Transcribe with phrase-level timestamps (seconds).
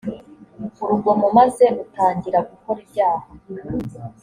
[0.83, 3.27] urugomo maze utangira gukora ibyaha